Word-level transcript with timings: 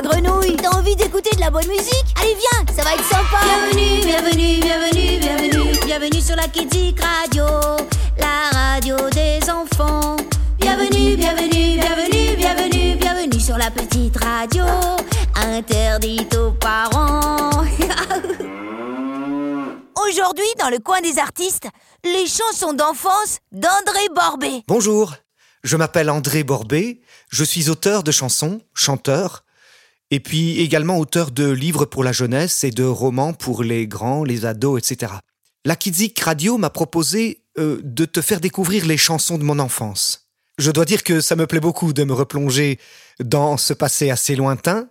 la 0.00 0.08
grenouille. 0.08 0.56
T'as 0.56 0.70
envie 0.70 0.96
d'écouter 0.96 1.30
de 1.34 1.40
la 1.40 1.50
bonne 1.50 1.66
musique? 1.68 2.04
Allez 2.20 2.34
viens, 2.34 2.74
ça 2.74 2.82
va 2.82 2.94
être 2.94 3.04
sympa. 3.04 3.40
Bienvenue, 3.44 4.00
bienvenue, 4.04 4.60
bienvenue, 4.60 5.18
bienvenue. 5.18 5.78
Bienvenue 5.84 6.20
sur 6.20 6.36
la 6.36 6.48
Kidzik 6.48 7.00
Radio 7.00 7.44
La 8.18 8.50
radio 8.52 8.96
des 9.10 9.40
enfants. 9.50 10.16
Bienvenue, 10.58 11.16
bienvenue, 11.16 11.78
bienvenue, 11.78 12.36
bienvenue 12.36 12.96
Bienvenue 12.96 13.40
sur 13.40 13.58
la 13.58 13.70
petite 13.70 14.16
radio. 14.22 14.64
Interdite 15.34 16.34
aux 16.36 16.52
parents. 16.52 17.50
Aujourd'hui, 20.08 20.44
dans 20.58 20.70
le 20.70 20.78
coin 20.78 21.00
des 21.00 21.18
artistes, 21.18 21.68
les 22.04 22.26
chansons 22.26 22.72
d'enfance 22.72 23.38
d'André 23.52 24.06
Borbet. 24.14 24.62
Bonjour, 24.66 25.14
je 25.62 25.76
m'appelle 25.76 26.10
André 26.10 26.42
Borbet, 26.42 27.00
je 27.28 27.44
suis 27.44 27.68
auteur 27.70 28.02
de 28.02 28.10
chansons, 28.10 28.60
chanteur, 28.74 29.44
et 30.10 30.20
puis 30.20 30.60
également 30.60 30.98
auteur 30.98 31.30
de 31.30 31.48
livres 31.48 31.84
pour 31.84 32.04
la 32.04 32.12
jeunesse 32.12 32.64
et 32.64 32.70
de 32.70 32.84
romans 32.84 33.32
pour 33.32 33.62
les 33.62 33.86
grands, 33.86 34.24
les 34.24 34.44
ados, 34.44 34.78
etc. 34.78 35.12
La 35.64 35.76
Kidzik 35.76 36.18
Radio 36.20 36.58
m'a 36.58 36.70
proposé 36.70 37.42
euh, 37.58 37.80
de 37.84 38.04
te 38.04 38.20
faire 38.20 38.40
découvrir 38.40 38.86
les 38.86 38.96
chansons 38.96 39.38
de 39.38 39.44
mon 39.44 39.58
enfance. 39.58 40.28
Je 40.58 40.70
dois 40.70 40.84
dire 40.84 41.04
que 41.04 41.20
ça 41.20 41.36
me 41.36 41.46
plaît 41.46 41.60
beaucoup 41.60 41.92
de 41.92 42.04
me 42.04 42.12
replonger 42.12 42.78
dans 43.18 43.56
ce 43.56 43.72
passé 43.72 44.10
assez 44.10 44.36
lointain 44.36 44.88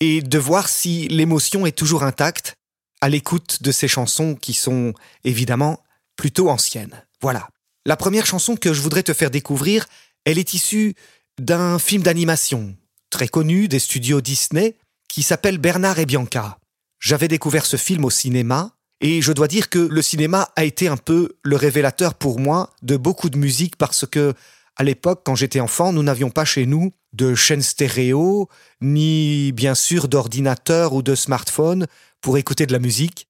et 0.00 0.22
de 0.22 0.38
voir 0.38 0.68
si 0.68 1.08
l'émotion 1.08 1.66
est 1.66 1.76
toujours 1.76 2.04
intacte 2.04 2.54
à 3.00 3.08
l'écoute 3.08 3.62
de 3.62 3.72
ces 3.72 3.88
chansons 3.88 4.34
qui 4.34 4.54
sont 4.54 4.94
évidemment 5.24 5.82
plutôt 6.16 6.48
anciennes. 6.48 7.04
Voilà. 7.20 7.48
La 7.86 7.96
première 7.96 8.26
chanson 8.26 8.56
que 8.56 8.72
je 8.72 8.80
voudrais 8.80 9.02
te 9.02 9.14
faire 9.14 9.30
découvrir, 9.30 9.86
elle 10.24 10.38
est 10.38 10.54
issue 10.54 10.94
d'un 11.38 11.78
film 11.78 12.02
d'animation 12.02 12.76
très 13.10 13.28
connu 13.28 13.68
des 13.68 13.78
studios 13.78 14.20
Disney 14.20 14.76
qui 15.08 15.22
s'appelle 15.22 15.58
Bernard 15.58 15.98
et 15.98 16.06
Bianca. 16.06 16.58
J'avais 17.00 17.28
découvert 17.28 17.66
ce 17.66 17.76
film 17.76 18.04
au 18.04 18.10
cinéma 18.10 18.72
et 19.00 19.22
je 19.22 19.32
dois 19.32 19.48
dire 19.48 19.68
que 19.70 19.78
le 19.78 20.02
cinéma 20.02 20.50
a 20.56 20.64
été 20.64 20.88
un 20.88 20.96
peu 20.96 21.36
le 21.42 21.56
révélateur 21.56 22.14
pour 22.14 22.38
moi 22.38 22.72
de 22.82 22.96
beaucoup 22.96 23.30
de 23.30 23.38
musique 23.38 23.76
parce 23.76 24.06
que 24.06 24.34
à 24.76 24.84
l'époque, 24.84 25.22
quand 25.24 25.34
j'étais 25.34 25.60
enfant, 25.60 25.92
nous 25.92 26.02
n'avions 26.02 26.30
pas 26.30 26.44
chez 26.44 26.64
nous 26.64 26.92
de 27.12 27.34
chaîne 27.34 27.60
stéréo, 27.60 28.48
ni 28.80 29.52
bien 29.52 29.74
sûr 29.74 30.08
d'ordinateur 30.08 30.94
ou 30.94 31.02
de 31.02 31.14
smartphone 31.14 31.86
pour 32.20 32.38
écouter 32.38 32.66
de 32.66 32.72
la 32.72 32.78
musique. 32.78 33.28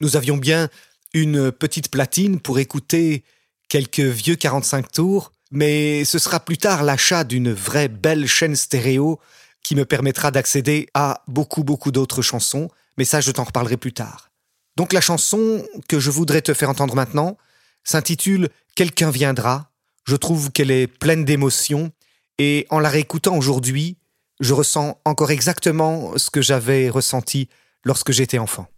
Nous 0.00 0.16
avions 0.16 0.36
bien 0.36 0.68
une 1.14 1.52
petite 1.52 1.90
platine 1.90 2.40
pour 2.40 2.58
écouter 2.58 3.22
quelques 3.68 4.00
vieux 4.00 4.36
45 4.36 4.90
tours, 4.90 5.32
mais 5.50 6.04
ce 6.04 6.18
sera 6.18 6.40
plus 6.40 6.58
tard 6.58 6.82
l'achat 6.82 7.24
d'une 7.24 7.52
vraie 7.52 7.88
belle 7.88 8.26
chaîne 8.26 8.56
stéréo 8.56 9.18
qui 9.62 9.74
me 9.74 9.84
permettra 9.84 10.30
d'accéder 10.30 10.88
à 10.94 11.22
beaucoup 11.26 11.64
beaucoup 11.64 11.90
d'autres 11.90 12.22
chansons, 12.22 12.68
mais 12.96 13.04
ça 13.04 13.20
je 13.20 13.30
t'en 13.30 13.44
reparlerai 13.44 13.76
plus 13.76 13.92
tard. 13.92 14.30
Donc 14.76 14.92
la 14.92 15.00
chanson 15.00 15.64
que 15.88 15.98
je 15.98 16.10
voudrais 16.10 16.42
te 16.42 16.54
faire 16.54 16.70
entendre 16.70 16.94
maintenant 16.94 17.36
s'intitule 17.84 18.48
Quelqu'un 18.76 19.10
viendra. 19.10 19.72
Je 20.04 20.14
trouve 20.14 20.52
qu'elle 20.52 20.70
est 20.70 20.86
pleine 20.86 21.24
d'émotions 21.24 21.90
et 22.38 22.66
en 22.70 22.78
la 22.78 22.88
réécoutant 22.88 23.36
aujourd'hui, 23.36 23.96
je 24.38 24.54
ressens 24.54 25.00
encore 25.04 25.32
exactement 25.32 26.16
ce 26.16 26.30
que 26.30 26.40
j'avais 26.40 26.88
ressenti 26.88 27.48
lorsque 27.84 28.12
j'étais 28.12 28.38
enfant. 28.38 28.68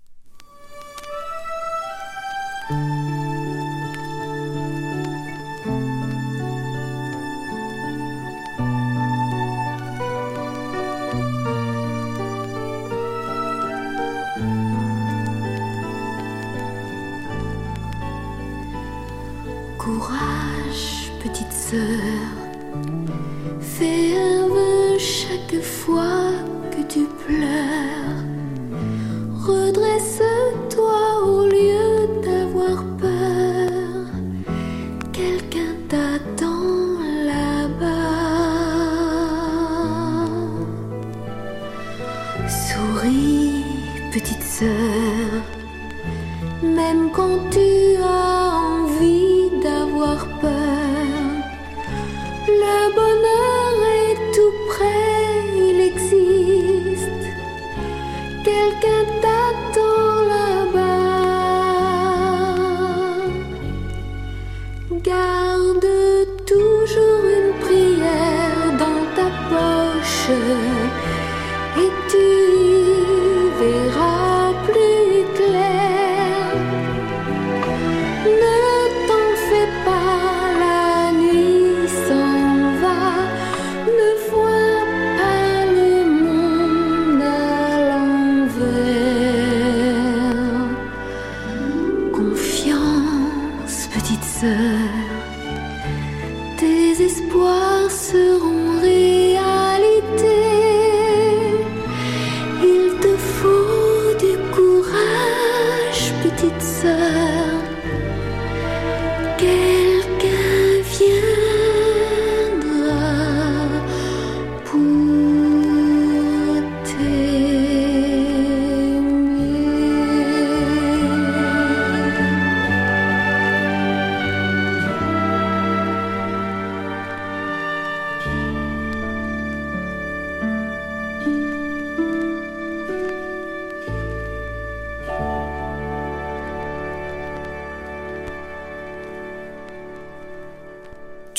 D'avoir 50.20 50.40
peur. 50.40 50.59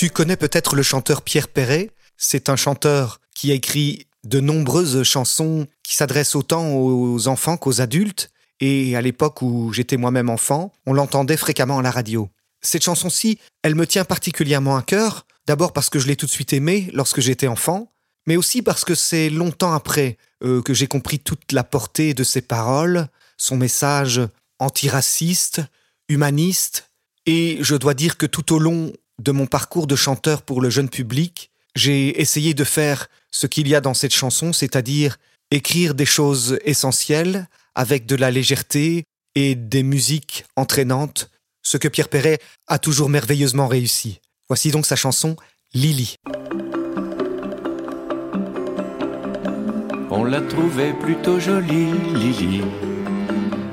Tu 0.02 0.10
connais 0.10 0.36
peut-être 0.36 0.76
le 0.76 0.82
chanteur 0.82 1.22
Pierre 1.22 1.48
Perret? 1.48 1.92
C'est 2.18 2.50
un 2.50 2.56
chanteur 2.56 3.22
qui 3.36 3.52
a 3.52 3.54
écrit 3.54 4.08
de 4.24 4.40
nombreuses 4.40 5.04
chansons 5.04 5.68
qui 5.84 5.96
s'adressent 5.96 6.34
autant 6.34 6.74
aux 6.74 7.28
enfants 7.28 7.56
qu'aux 7.56 7.82
adultes. 7.82 8.32
Et 8.60 8.96
à 8.96 9.02
l'époque 9.02 9.44
où 9.44 9.72
j'étais 9.72 9.98
moi-même 9.98 10.32
enfant, 10.32 10.74
on 10.88 10.94
l'entendait 10.94 11.38
fréquemment 11.38 11.78
à 11.78 11.82
la 11.84 11.92
radio. 11.92 12.30
Cette 12.62 12.84
chanson-ci, 12.84 13.38
elle 13.62 13.76
me 13.76 13.86
tient 13.86 14.04
particulièrement 14.04 14.76
à 14.76 14.82
cœur, 14.82 15.28
d'abord 15.46 15.72
parce 15.72 15.92
que 15.92 16.00
je 16.00 16.08
l'ai 16.08 16.16
tout 16.16 16.26
de 16.26 16.32
suite 16.32 16.54
aimée 16.54 16.90
lorsque 16.94 17.22
j'étais 17.22 17.46
enfant, 17.46 17.92
mais 18.26 18.38
aussi 18.38 18.64
parce 18.64 18.84
que 18.84 18.96
c'est 18.96 19.30
longtemps 19.30 19.74
après 19.74 20.18
euh, 20.44 20.64
que 20.64 20.74
j'ai 20.74 20.88
compris 20.88 21.20
toute 21.20 21.52
la 21.52 21.64
portée 21.64 22.16
de 22.16 22.24
ses 22.24 22.42
paroles, 22.42 23.08
son 23.38 23.56
message 23.56 24.20
antiraciste, 24.58 25.62
humaniste, 26.10 26.90
et 27.28 27.60
je 27.62 27.76
dois 27.76 27.94
dire 27.94 28.18
que 28.18 28.26
tout 28.26 28.52
au 28.52 28.58
long 28.58 28.92
de 29.20 29.32
mon 29.32 29.48
parcours 29.48 29.88
de 29.88 29.96
chanteur 29.96 30.42
pour 30.42 30.62
le 30.62 30.70
jeune 30.70 30.90
public, 30.90 31.52
j'ai 31.76 32.20
essayé 32.20 32.54
de 32.54 32.64
faire 32.64 33.08
ce 33.32 33.48
qu'il 33.48 33.68
y 33.68 33.76
a 33.76 33.82
dans 33.82 33.94
cette 33.94 34.14
chanson, 34.14 34.54
c'est-à-dire 34.54 35.18
écrire 35.52 35.96
des 35.96 36.06
choses 36.06 36.60
essentielles 36.66 37.48
avec 37.76 38.06
de 38.06 38.16
la 38.16 38.32
légèreté 38.32 39.06
et 39.36 39.56
des 39.56 39.84
musiques 39.84 40.46
entraînantes, 40.56 41.30
ce 41.62 41.78
que 41.78 41.88
Pierre 41.88 42.10
Perret 42.10 42.40
a 42.68 42.80
toujours 42.80 43.10
merveilleusement 43.10 43.68
réussi. 43.68 44.20
Voici 44.50 44.72
donc 44.72 44.86
sa 44.86 44.96
chanson 44.96 45.36
Lily. 45.74 46.16
On 50.10 50.26
la 50.26 50.42
trouvait 50.42 50.94
plutôt 50.94 51.40
jolie, 51.40 51.94
Lily. 52.14 52.62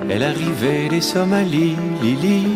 Elle 0.08 0.22
arrivait 0.22 0.88
des 0.88 1.00
Somalies, 1.00 1.76
Lily. 2.00 2.46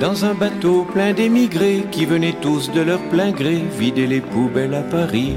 Dans 0.00 0.24
un 0.24 0.32
bateau 0.32 0.86
plein 0.90 1.12
d'émigrés 1.12 1.84
qui 1.90 2.06
venaient 2.06 2.40
tous 2.40 2.72
de 2.72 2.80
leur 2.80 3.00
plein 3.10 3.32
gré 3.32 3.62
vider 3.78 4.06
les 4.06 4.22
poubelles 4.22 4.72
à 4.72 4.80
Paris. 4.80 5.36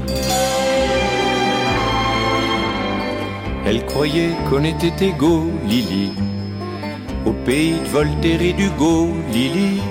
Elle 3.66 3.84
croyait 3.84 4.32
qu'on 4.48 4.64
était 4.64 5.08
égaux, 5.08 5.50
Lily. 5.68 6.12
Au 7.26 7.32
pays 7.32 7.72
de 7.72 7.88
Voltaire 7.90 8.40
et 8.40 8.54
d'Hugo, 8.54 9.10
Lily. 9.30 9.82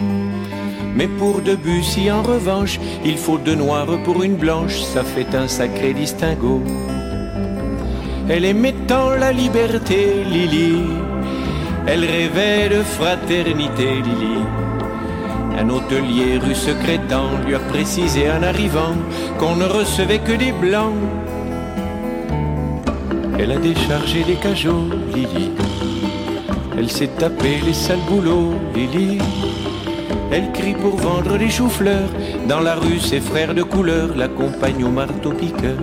Mais 0.96 1.08
pour 1.08 1.42
Debussy, 1.42 2.10
en 2.10 2.24
revanche, 2.24 2.80
il 3.06 3.18
faut 3.18 3.38
deux 3.38 3.56
noirs 3.56 4.02
pour 4.04 4.24
une 4.24 4.38
blanche, 4.38 4.81
ça 4.81 5.04
fait 5.04 5.36
un 5.36 5.48
sacré 5.48 5.94
distinguo. 5.94 6.64
Elle 8.28 8.46
aimait 8.46 8.76
tant 8.88 9.12
la 9.12 9.31
liberté, 9.31 10.24
Lily. 10.24 11.12
Elle 11.85 12.06
rêvait 12.06 12.69
de 12.69 12.81
fraternité, 12.81 14.01
Lily. 14.06 14.39
Un 15.59 15.69
hôtelier 15.69 16.39
rue 16.39 16.56
secrétant 16.56 17.30
lui 17.45 17.56
a 17.56 17.59
précisé 17.59 18.31
en 18.31 18.41
arrivant 18.41 18.95
qu'on 19.38 19.56
ne 19.57 19.65
recevait 19.65 20.19
que 20.19 20.31
des 20.31 20.53
blancs. 20.53 20.95
Elle 23.38 23.51
a 23.51 23.57
déchargé 23.57 24.24
les 24.24 24.35
cajots, 24.35 24.89
Lily. 25.13 25.51
Elle 26.77 26.89
s'est 26.89 27.12
tapé 27.19 27.59
les 27.65 27.74
sales 27.74 28.06
boulots, 28.07 28.53
Lily. 28.74 29.19
Elle 30.31 30.51
crie 30.53 30.74
pour 30.74 30.95
vendre 30.95 31.38
des 31.38 31.50
choux-fleurs. 31.50 32.09
Dans 32.47 32.62
la 32.62 32.75
rue, 32.75 33.00
ses 33.00 33.19
frères 33.19 33.53
de 33.53 33.62
couleur 33.62 34.15
l'accompagnent 34.15 34.85
au 34.85 34.89
marteau-piqueur. 34.89 35.77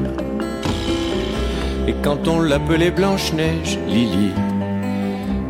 Et 1.87 1.95
quand 2.03 2.27
on 2.27 2.41
l'appelait 2.41 2.91
Blanche-Neige, 2.91 3.79
Lily, 3.87 4.33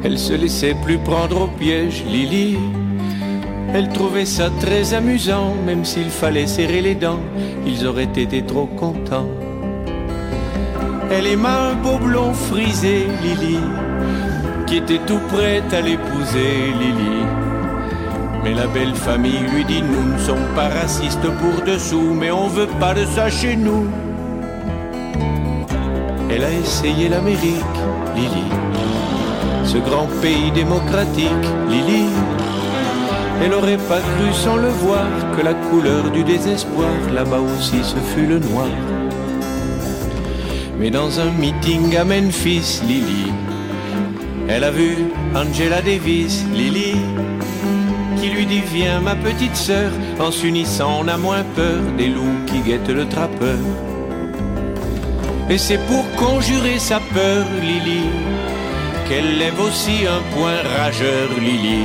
elle 0.02 0.18
se 0.18 0.32
laissait 0.32 0.74
plus 0.74 0.98
prendre 0.98 1.42
au 1.42 1.46
piège, 1.46 2.04
Lily. 2.06 2.58
Elle 3.72 3.88
trouvait 3.90 4.24
ça 4.24 4.50
très 4.60 4.94
amusant, 4.94 5.54
même 5.66 5.84
s'il 5.84 6.10
fallait 6.10 6.46
serrer 6.46 6.80
les 6.80 6.94
dents, 6.94 7.20
ils 7.66 7.86
auraient 7.86 8.04
été 8.04 8.42
trop 8.42 8.66
contents. 8.66 9.28
Elle 11.10 11.26
aima 11.26 11.70
un 11.70 11.74
beau 11.74 11.98
blond 11.98 12.32
frisé, 12.32 13.06
Lily, 13.22 13.58
qui 14.66 14.76
était 14.76 15.00
tout 15.06 15.20
prête 15.28 15.72
à 15.72 15.80
l'épouser, 15.80 16.72
Lily. 16.80 17.24
Mais 18.42 18.54
la 18.54 18.66
belle 18.68 18.94
famille 18.94 19.40
lui 19.52 19.64
dit 19.64 19.82
Nous 19.82 20.14
ne 20.14 20.18
sommes 20.18 20.48
pas 20.56 20.68
racistes 20.68 21.28
pour 21.40 21.64
dessous, 21.64 22.14
mais 22.14 22.30
on 22.30 22.48
veut 22.48 22.68
pas 22.78 22.94
de 22.94 23.04
ça 23.04 23.28
chez 23.28 23.54
nous. 23.54 23.86
Elle 26.30 26.44
a 26.44 26.52
essayé 26.52 27.08
l'Amérique, 27.08 27.76
Lily, 28.16 28.59
ce 29.70 29.78
grand 29.78 30.08
pays 30.20 30.50
démocratique, 30.50 31.46
Lily. 31.68 32.06
Elle 33.40 33.54
aurait 33.54 33.84
pas 33.88 34.00
cru 34.00 34.32
sans 34.32 34.56
le 34.56 34.68
voir 34.68 35.06
que 35.36 35.42
la 35.42 35.54
couleur 35.54 36.10
du 36.10 36.24
désespoir 36.24 36.90
là-bas 37.14 37.38
aussi 37.38 37.78
ce 37.84 37.96
fut 38.12 38.26
le 38.26 38.40
noir. 38.40 38.72
Mais 40.80 40.90
dans 40.90 41.20
un 41.20 41.30
meeting 41.30 41.96
à 41.96 42.04
Memphis, 42.04 42.80
Lily, 42.88 43.32
elle 44.48 44.64
a 44.64 44.72
vu 44.72 44.96
Angela 45.36 45.80
Davis, 45.82 46.44
Lily, 46.52 46.96
qui 48.20 48.28
lui 48.30 48.46
dit 48.46 48.62
Viens 48.74 49.00
ma 49.00 49.14
petite 49.14 49.54
sœur, 49.54 49.92
en 50.18 50.32
s'unissant 50.32 51.02
on 51.02 51.06
a 51.06 51.16
moins 51.16 51.44
peur 51.54 51.80
des 51.96 52.08
loups 52.08 52.40
qui 52.46 52.58
guettent 52.58 52.96
le 53.00 53.06
trappeur. 53.06 53.60
Et 55.48 55.58
c'est 55.58 55.80
pour 55.86 56.04
conjurer 56.16 56.80
sa 56.80 56.98
peur, 57.14 57.44
Lily, 57.62 58.08
qu'elle 59.10 59.38
lève 59.38 59.60
aussi 59.60 60.06
un 60.06 60.22
point 60.36 60.62
rageur, 60.78 61.28
Lily. 61.36 61.82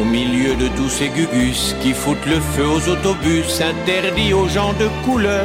Au 0.00 0.04
milieu 0.04 0.54
de 0.54 0.68
tous 0.68 0.88
ces 0.88 1.08
gugus 1.08 1.76
qui 1.82 1.92
foutent 1.92 2.24
le 2.24 2.40
feu 2.40 2.66
aux 2.66 2.88
autobus 2.88 3.60
interdits 3.60 4.32
aux 4.32 4.48
gens 4.48 4.72
de 4.72 4.88
couleur. 5.04 5.44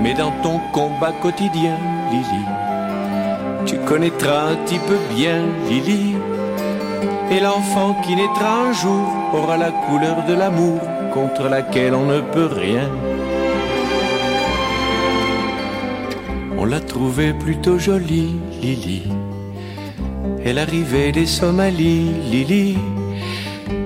Mais 0.00 0.14
dans 0.14 0.32
ton 0.42 0.60
combat 0.72 1.12
quotidien, 1.20 1.76
Lily, 2.10 2.44
tu 3.66 3.76
connaîtras 3.80 4.52
un 4.52 4.56
petit 4.64 4.80
peu 4.88 4.96
bien, 5.14 5.42
Lily. 5.68 6.16
Et 7.30 7.40
l'enfant 7.40 8.00
qui 8.02 8.16
naîtra 8.16 8.50
un 8.68 8.72
jour 8.72 9.06
aura 9.34 9.58
la 9.58 9.72
couleur 9.86 10.24
de 10.26 10.32
l'amour 10.32 10.80
contre 11.12 11.50
laquelle 11.50 11.94
on 11.94 12.06
ne 12.06 12.20
peut 12.20 12.50
rien. 12.50 12.88
La 16.68 16.80
trouvait 16.80 17.32
plutôt 17.32 17.78
jolie, 17.78 18.36
Lily. 18.60 19.04
Elle 20.44 20.58
arrivait 20.58 21.12
des 21.12 21.26
Somalies, 21.26 22.12
Lily. 22.30 22.76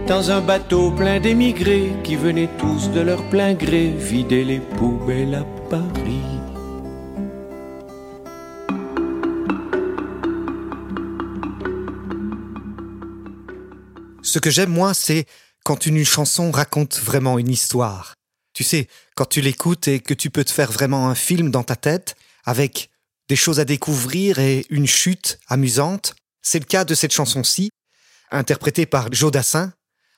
Dans 0.09 0.33
un 0.33 0.41
bateau 0.41 0.91
plein 0.91 1.21
d'émigrés 1.21 1.93
qui 2.03 2.17
venaient 2.17 2.51
tous 2.59 2.91
de 2.91 3.01
leur 3.01 3.23
plein 3.31 3.55
gré 3.55 3.91
vider 3.97 4.45
les 4.45 4.59
poubelles 4.59 5.37
à 5.37 5.45
Paris. 5.71 6.41
Ce 14.23 14.41
que 14.41 14.51
j'aime, 14.51 14.71
moi, 14.71 14.93
c'est 14.93 15.27
quand 15.65 15.87
une 15.87 16.05
chanson 16.05 16.51
raconte 16.51 16.99
vraiment 16.99 17.39
une 17.39 17.51
histoire. 17.51 18.15
Tu 18.55 18.65
sais, 18.65 18.89
quand 19.15 19.27
tu 19.27 19.41
l'écoutes 19.41 19.87
et 19.87 20.01
que 20.01 20.15
tu 20.15 20.31
peux 20.31 20.45
te 20.45 20.51
faire 20.51 20.73
vraiment 20.73 21.09
un 21.09 21.15
film 21.15 21.51
dans 21.51 21.63
ta 21.63 21.77
tête, 21.77 22.17
avec 22.45 22.91
des 23.29 23.37
choses 23.37 23.61
à 23.61 23.65
découvrir 23.65 24.39
et 24.39 24.67
une 24.71 24.87
chute 24.87 25.39
amusante. 25.49 26.15
C'est 26.43 26.59
le 26.59 26.65
cas 26.65 26.85
de 26.85 26.95
cette 26.95 27.13
chanson-ci, 27.13 27.71
interprétée 28.31 28.87
par 28.87 29.13
Joe 29.13 29.31
Dassin, 29.31 29.73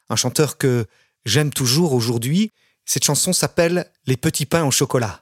un 0.09 0.17
chanteur 0.17 0.59
que 0.59 0.87
j'aime 1.25 1.53
toujours 1.53 1.93
aujourd'hui. 1.93 2.50
Cette 2.85 3.05
chanson 3.05 3.32
s'appelle 3.32 3.91
Les 4.06 4.17
petits 4.17 4.47
pains 4.47 4.65
au 4.65 4.71
chocolat. 4.71 5.21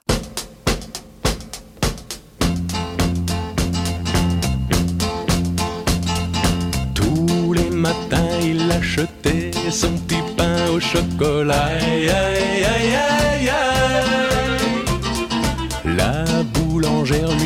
Tous 6.93 7.53
les 7.53 7.69
matins, 7.69 8.39
il 8.41 8.71
achetait 8.71 9.51
son 9.71 9.97
petit 9.99 10.21
pain 10.35 10.69
au 10.69 10.79
chocolat. 10.79 11.65
Aïe, 11.65 12.09
aïe, 12.09 12.65
aïe. 12.65 13.12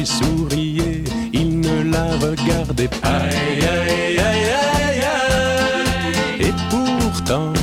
Souriait, 0.07 1.03
il 1.34 1.60
ne 1.60 1.91
la 1.91 2.05
regardait 2.25 2.88
pas. 2.88 3.10
Aïe, 3.10 3.62
aïe, 3.75 4.20
aïe, 4.29 4.48
aïe, 4.63 5.01
aïe. 5.15 6.48
Et 6.48 6.53
pourtant, 6.70 7.53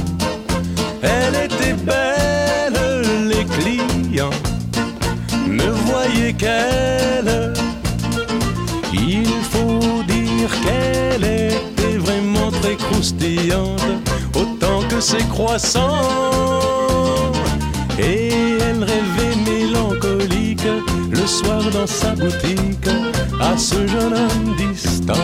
elle 1.02 1.36
était 1.46 1.76
belle, 1.90 2.78
les 3.32 3.44
clients 3.56 4.38
ne 5.46 5.68
voyaient 5.88 6.34
qu'elle. 6.34 7.52
Il 8.92 9.26
faut 9.52 10.02
dire 10.06 10.50
qu'elle 10.64 11.24
était 11.24 11.96
vraiment 11.98 12.50
très 12.60 12.76
croustillante, 12.76 13.80
autant 14.34 14.80
que 14.90 15.00
ses 15.00 15.24
croissants. 15.34 17.32
Et 17.98 18.58
elle 18.66 18.82
rêvait 18.82 19.33
soir 21.26 21.62
dans 21.72 21.86
sa 21.86 22.14
boutique 22.14 22.88
à 23.40 23.56
ce 23.56 23.86
jeune 23.86 24.14
homme 24.14 24.56
distant. 24.56 25.14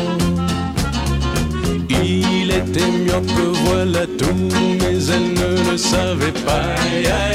Il 1.88 2.50
était 2.50 2.90
mieux 2.90 3.20
que 3.34 3.46
voilà 3.66 4.06
tout, 4.06 4.48
mais 4.80 4.96
elle 5.14 5.34
ne 5.34 5.70
le 5.70 5.76
savait 5.76 6.32
pas. 6.46 7.29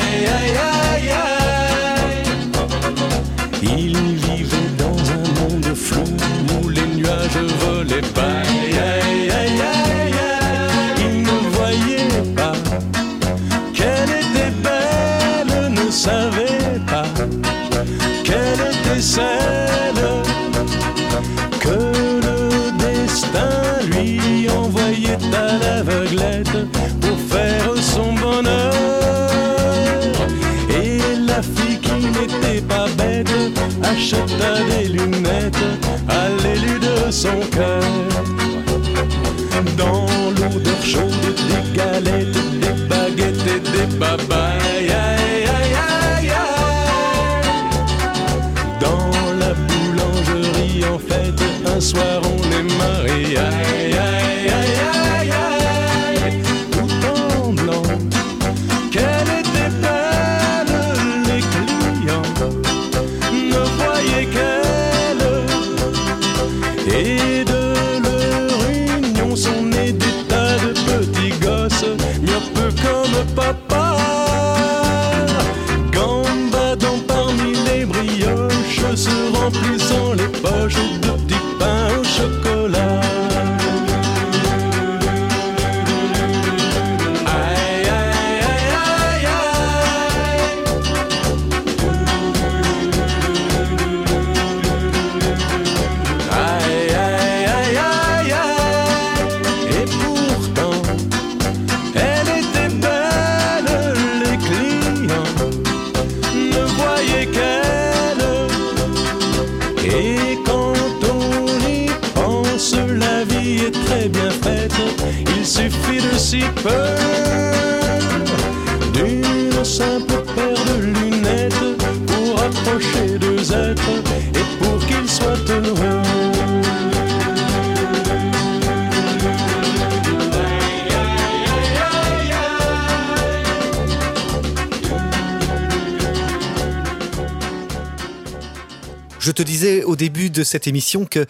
Au 139.95 139.97
début 139.97 140.29
de 140.29 140.43
cette 140.43 140.67
émission 140.67 141.05
que 141.05 141.25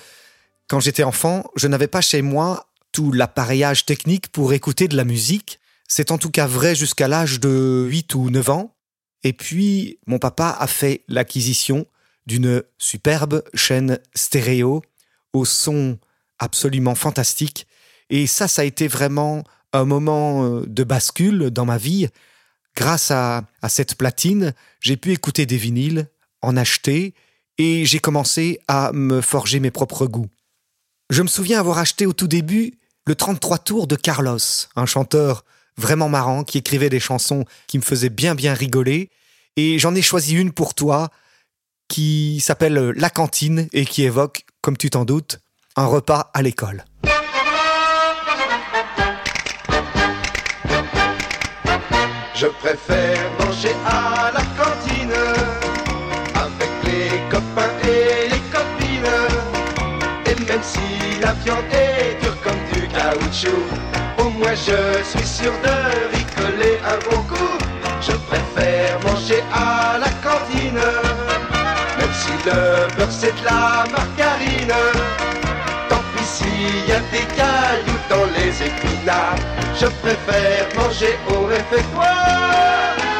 quand 0.67 0.79
j'étais 0.79 1.03
enfant, 1.03 1.51
je 1.55 1.67
n'avais 1.67 1.85
pas 1.87 2.01
chez 2.01 2.23
moi 2.23 2.67
tout 2.91 3.11
l'appareillage 3.11 3.85
technique 3.85 4.29
pour 4.29 4.53
écouter 4.53 4.87
de 4.87 4.97
la 4.97 5.03
musique. 5.03 5.59
C'est 5.87 6.09
en 6.09 6.17
tout 6.17 6.31
cas 6.31 6.47
vrai 6.47 6.73
jusqu'à 6.73 7.07
l'âge 7.07 7.39
de 7.39 7.85
8 7.87 8.15
ou 8.15 8.31
9 8.31 8.49
ans. 8.49 8.75
Et 9.21 9.33
puis, 9.33 9.99
mon 10.07 10.17
papa 10.17 10.57
a 10.59 10.65
fait 10.65 11.03
l'acquisition 11.07 11.85
d'une 12.25 12.63
superbe 12.79 13.43
chaîne 13.53 13.99
stéréo 14.15 14.81
au 15.33 15.45
son 15.45 15.99
absolument 16.39 16.95
fantastique. 16.95 17.67
Et 18.09 18.25
ça, 18.25 18.47
ça 18.47 18.63
a 18.63 18.65
été 18.65 18.87
vraiment 18.87 19.43
un 19.73 19.85
moment 19.85 20.43
euh, 20.43 20.65
de 20.65 20.83
bascule 20.83 21.51
dans 21.51 21.65
ma 21.65 21.77
vie. 21.77 22.07
Grâce 22.75 23.11
à, 23.11 23.43
à 23.61 23.69
cette 23.69 23.93
platine, 23.93 24.55
j'ai 24.79 24.97
pu 24.97 25.11
écouter 25.11 25.45
des 25.45 25.57
vinyles, 25.57 26.07
en 26.41 26.57
acheter, 26.57 27.13
et 27.57 27.85
j'ai 27.85 27.99
commencé 27.99 28.59
à 28.67 28.91
me 28.93 29.21
forger 29.21 29.59
mes 29.59 29.71
propres 29.71 30.07
goûts. 30.07 30.29
Je 31.09 31.21
me 31.21 31.27
souviens 31.27 31.59
avoir 31.59 31.77
acheté 31.77 32.05
au 32.05 32.13
tout 32.13 32.27
début 32.27 32.73
le 33.05 33.15
33 33.15 33.59
tours 33.59 33.87
de 33.87 33.95
Carlos, 33.95 34.39
un 34.75 34.85
chanteur 34.85 35.45
vraiment 35.77 36.09
marrant 36.09 36.43
qui 36.43 36.57
écrivait 36.57 36.89
des 36.89 36.99
chansons 36.99 37.45
qui 37.67 37.77
me 37.77 37.83
faisaient 37.83 38.09
bien 38.09 38.35
bien 38.35 38.53
rigoler, 38.53 39.09
et 39.57 39.79
j'en 39.79 39.95
ai 39.95 40.01
choisi 40.01 40.35
une 40.35 40.51
pour 40.51 40.73
toi 40.73 41.09
qui 41.87 42.39
s'appelle 42.41 42.93
La 42.95 43.09
cantine 43.09 43.67
et 43.73 43.85
qui 43.85 44.03
évoque, 44.03 44.45
comme 44.61 44.77
tu 44.77 44.89
t'en 44.89 45.05
doutes, 45.05 45.39
un 45.75 45.85
repas 45.85 46.31
à 46.33 46.41
l'école. 46.41 46.83
Je 52.35 52.47
préfère 52.47 53.31
manger 53.39 53.71
à 53.85 54.31
la 54.33 54.41
cantine 54.41 55.44
est 61.53 62.21
dure 62.21 62.35
comme 62.41 62.59
du 62.73 62.87
caoutchouc, 62.87 63.65
au 64.17 64.29
moins 64.29 64.55
je 64.55 65.03
suis 65.03 65.27
sûr 65.27 65.51
de 65.63 66.15
rigoler 66.15 66.79
un 66.83 66.97
bon 67.09 67.21
coup. 67.23 67.57
Je 68.01 68.11
préfère 68.11 68.99
manger 69.01 69.43
à 69.53 69.97
la 69.99 70.09
cantine, 70.25 70.73
même 71.97 72.13
si 72.13 72.31
le 72.45 72.95
beurre 72.95 73.11
c'est 73.11 73.33
de 73.39 73.45
la 73.45 73.85
margarine. 73.91 74.73
Tant 75.89 76.03
pis 76.15 76.23
s'il 76.23 76.89
y 76.89 76.91
a 76.91 76.99
des 77.11 77.25
cailloux 77.35 78.01
dans 78.09 78.25
les 78.37 78.63
épinards, 78.63 79.35
je 79.79 79.85
préfère 79.85 80.67
manger 80.75 81.17
au 81.29 81.45
réfectoire. 81.45 83.14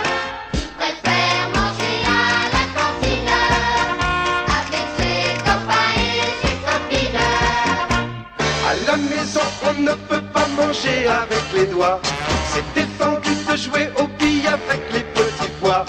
Maison, 9.15 9.41
on 9.63 9.81
ne 9.81 9.93
peut 10.10 10.24
pas 10.34 10.48
manger 10.57 11.07
avec 11.07 11.43
les 11.53 11.65
doigts. 11.65 12.00
C'est 12.51 12.65
défendu 12.74 13.31
de 13.50 13.55
jouer 13.55 13.89
au 14.00 14.07
billes 14.19 14.48
avec 14.48 14.81
les 14.93 15.03
petits 15.17 15.51
pois. 15.62 15.86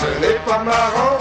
Ce 0.00 0.20
n'est 0.20 0.40
pas 0.46 0.62
marrant 0.64 1.17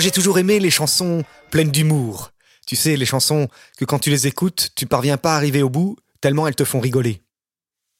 J'ai 0.00 0.10
toujours 0.10 0.38
aimé 0.38 0.58
les 0.60 0.70
chansons 0.70 1.24
pleines 1.50 1.70
d'humour. 1.70 2.32
Tu 2.66 2.74
sais, 2.74 2.96
les 2.96 3.04
chansons 3.04 3.48
que 3.76 3.84
quand 3.84 3.98
tu 3.98 4.08
les 4.08 4.26
écoutes, 4.26 4.70
tu 4.74 4.86
parviens 4.86 5.18
pas 5.18 5.34
à 5.34 5.36
arriver 5.36 5.62
au 5.62 5.68
bout, 5.68 5.98
tellement 6.22 6.48
elles 6.48 6.54
te 6.54 6.64
font 6.64 6.80
rigoler. 6.80 7.20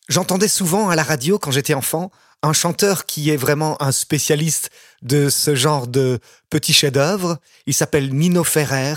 J'entendais 0.09 0.49
souvent 0.49 0.88
à 0.88 0.97
la 0.97 1.02
radio, 1.02 1.38
quand 1.38 1.50
j'étais 1.50 1.75
enfant, 1.75 2.11
un 2.42 2.54
chanteur 2.54 3.04
qui 3.04 3.28
est 3.28 3.37
vraiment 3.37 3.80
un 3.83 3.92
spécialiste 3.92 4.71
de 5.02 5.28
ce 5.28 5.54
genre 5.54 5.88
de 5.88 6.21
petits 6.49 6.73
chefs-d'œuvre. 6.73 7.37
Il 7.66 7.75
s'appelle 7.75 8.14
Nino 8.14 8.45
Ferrer. 8.45 8.95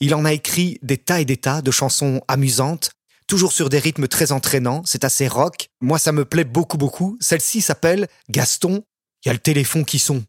Il 0.00 0.14
en 0.14 0.26
a 0.26 0.34
écrit 0.34 0.78
des 0.82 0.98
tas 0.98 1.22
et 1.22 1.24
des 1.24 1.38
tas 1.38 1.62
de 1.62 1.70
chansons 1.70 2.20
amusantes, 2.28 2.90
toujours 3.26 3.52
sur 3.52 3.70
des 3.70 3.78
rythmes 3.78 4.06
très 4.06 4.32
entraînants. 4.32 4.82
C'est 4.84 5.04
assez 5.04 5.28
rock. 5.28 5.70
Moi, 5.80 5.98
ça 5.98 6.12
me 6.12 6.26
plaît 6.26 6.44
beaucoup, 6.44 6.76
beaucoup. 6.76 7.16
Celle-ci 7.20 7.62
s'appelle 7.62 8.06
Gaston. 8.28 8.84
Il 9.24 9.28
y 9.28 9.30
a 9.30 9.32
le 9.32 9.38
téléphone 9.38 9.86
qui 9.86 9.98
sonne. 9.98 10.24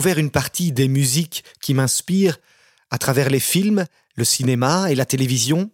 Découvert 0.00 0.18
une 0.18 0.30
partie 0.30 0.72
des 0.72 0.88
musiques 0.88 1.44
qui 1.60 1.74
m'inspirent 1.74 2.38
à 2.88 2.96
travers 2.96 3.28
les 3.28 3.38
films, 3.38 3.84
le 4.14 4.24
cinéma 4.24 4.90
et 4.90 4.94
la 4.94 5.04
télévision, 5.04 5.70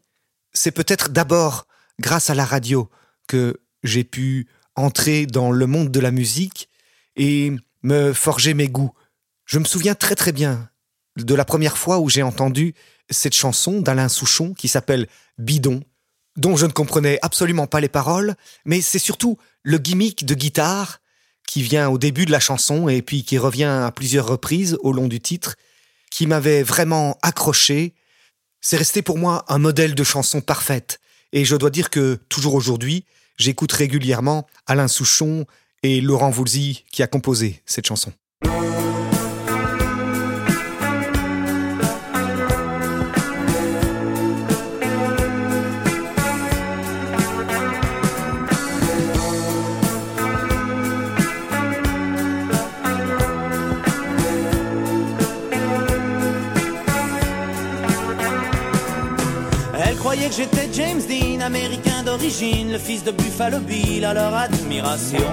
c'est 0.52 0.72
peut-être 0.72 1.10
d'abord 1.10 1.68
grâce 2.00 2.28
à 2.28 2.34
la 2.34 2.44
radio 2.44 2.90
que 3.28 3.60
j'ai 3.84 4.02
pu 4.02 4.48
entrer 4.74 5.26
dans 5.26 5.52
le 5.52 5.66
monde 5.68 5.92
de 5.92 6.00
la 6.00 6.10
musique 6.10 6.68
et 7.14 7.52
me 7.84 8.12
forger 8.12 8.52
mes 8.52 8.66
goûts. 8.66 8.90
Je 9.44 9.60
me 9.60 9.64
souviens 9.64 9.94
très 9.94 10.16
très 10.16 10.32
bien 10.32 10.70
de 11.16 11.34
la 11.36 11.44
première 11.44 11.78
fois 11.78 12.00
où 12.00 12.10
j'ai 12.10 12.24
entendu 12.24 12.74
cette 13.08 13.36
chanson 13.36 13.80
d'Alain 13.80 14.08
Souchon 14.08 14.54
qui 14.54 14.66
s'appelle 14.66 15.06
Bidon, 15.38 15.84
dont 16.36 16.56
je 16.56 16.66
ne 16.66 16.72
comprenais 16.72 17.20
absolument 17.22 17.68
pas 17.68 17.78
les 17.78 17.88
paroles, 17.88 18.34
mais 18.64 18.80
c'est 18.80 18.98
surtout 18.98 19.38
le 19.62 19.78
gimmick 19.78 20.26
de 20.26 20.34
guitare 20.34 20.98
qui 21.46 21.62
vient 21.62 21.88
au 21.88 21.98
début 21.98 22.26
de 22.26 22.32
la 22.32 22.40
chanson 22.40 22.88
et 22.88 23.02
puis 23.02 23.24
qui 23.24 23.38
revient 23.38 23.64
à 23.64 23.92
plusieurs 23.94 24.26
reprises 24.26 24.76
au 24.80 24.92
long 24.92 25.08
du 25.08 25.20
titre, 25.20 25.56
qui 26.10 26.26
m'avait 26.26 26.62
vraiment 26.62 27.18
accroché. 27.22 27.94
C'est 28.60 28.76
resté 28.76 29.02
pour 29.02 29.18
moi 29.18 29.44
un 29.48 29.58
modèle 29.58 29.94
de 29.94 30.04
chanson 30.04 30.40
parfaite. 30.40 31.00
Et 31.32 31.44
je 31.44 31.56
dois 31.56 31.70
dire 31.70 31.90
que 31.90 32.18
toujours 32.28 32.54
aujourd'hui, 32.54 33.04
j'écoute 33.38 33.72
régulièrement 33.72 34.46
Alain 34.66 34.88
Souchon 34.88 35.46
et 35.82 36.00
Laurent 36.00 36.30
Voulzy 36.30 36.84
qui 36.90 37.02
a 37.02 37.06
composé 37.06 37.62
cette 37.66 37.86
chanson. 37.86 38.12
J'étais 60.36 60.68
James 60.72 61.00
Dean, 61.08 61.40
américain 61.40 62.02
d'origine, 62.04 62.72
le 62.72 62.78
fils 62.78 63.02
de 63.02 63.10
Buffalo 63.10 63.58
Bill, 63.58 64.04
à 64.04 64.12
leur 64.12 64.34
admiration. 64.34 65.24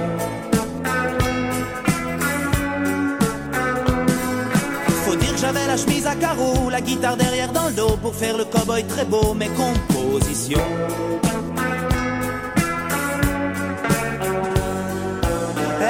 Faut 5.06 5.16
dire 5.16 5.34
que 5.34 5.40
j'avais 5.40 5.68
la 5.68 5.78
chemise 5.78 6.08
à 6.08 6.16
carreaux, 6.16 6.70
la 6.70 6.80
guitare 6.80 7.18
derrière 7.18 7.52
dans 7.52 7.68
le 7.68 7.74
dos 7.74 7.98
pour 8.02 8.16
faire 8.16 8.38
le 8.38 8.46
cowboy 8.46 8.86
très 8.86 9.04
beau, 9.04 9.34
mes 9.34 9.50
compositions. 9.50 10.60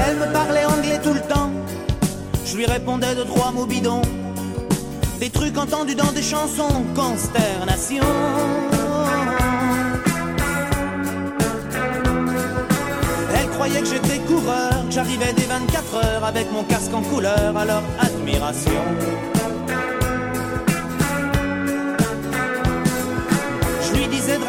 Elle 0.07 0.15
me 0.17 0.33
parlait 0.33 0.65
anglais 0.65 0.99
tout 1.03 1.13
le 1.13 1.21
temps, 1.21 1.51
je 2.45 2.57
lui 2.57 2.65
répondais 2.65 3.13
de 3.13 3.23
trois 3.23 3.51
mots 3.51 3.67
bidons. 3.67 4.01
Des 5.19 5.29
trucs 5.29 5.57
entendus 5.57 5.95
dans 5.95 6.11
des 6.11 6.23
chansons, 6.23 6.83
consternation. 6.95 8.03
Elle 13.65 13.69
croyait 13.71 13.81
que 13.81 13.95
j'étais 13.95 14.19
coureur, 14.19 14.73
j'arrivais 14.89 15.31
des 15.33 15.43
24 15.43 15.95
heures 15.95 16.25
avec 16.25 16.51
mon 16.51 16.63
casque 16.63 16.93
en 16.93 17.01
couleur, 17.01 17.53
leur 17.65 17.83
admiration. 17.99 18.83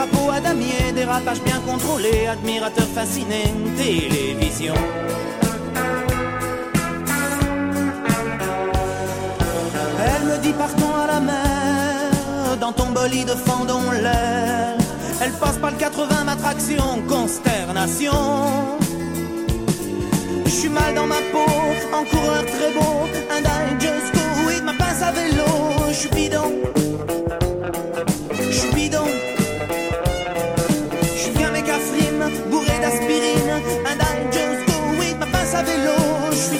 Chapeau 0.05 0.31
à 0.31 0.39
damier, 0.39 0.93
dérapage 0.95 1.41
bien 1.43 1.59
contrôlé, 1.67 2.27
admirateur 2.27 2.87
fasciné, 2.95 3.45
télévision. 3.77 4.75
Elle 10.05 10.27
me 10.27 10.39
dit 10.43 10.53
partons 10.53 10.95
à 10.95 11.07
la 11.07 11.21
mer, 11.21 12.57
dans 12.61 12.73
ton 12.73 12.91
bolide 12.91 13.31
fendons 13.47 13.93
l'air. 13.93 14.77
Elle 15.23 15.33
passe 15.33 15.57
par 15.57 15.71
le 15.71 15.77
80 15.79 16.29
attraction, 16.29 17.03
consternation. 17.09 18.84
Je 20.55 20.61
suis 20.61 20.69
mal 20.69 20.95
dans 20.95 21.09
ma 21.09 21.21
peau, 21.33 21.51
en 21.93 22.05
coureur 22.05 22.47
très 22.47 22.73
beau, 22.73 23.09
un 23.29 23.41
die 23.41 23.81
just 23.81 24.15
go 24.15 24.47
with 24.47 24.63
ma 24.63 24.73
pince 24.75 25.03
à 25.03 25.11
vélo? 25.11 25.45
Je 25.89 25.95
suis 25.95 26.09
bidon, 26.11 26.53
je 28.39 28.53
suis 28.53 28.73
bidon. 28.73 29.05
Je 31.13 31.19
suis 31.19 31.33
bien 31.33 31.51
mécafrime, 31.51 32.31
bourré 32.53 32.79
d'aspirine, 32.81 33.51
un 33.85 33.97
die 33.97 34.23
just 34.31 34.65
go 34.69 34.75
with 35.01 35.19
ma 35.19 35.27
pince 35.27 35.55
à 35.57 35.63
vélo? 35.65 35.97
Je 36.31 36.37
suis 36.37 36.59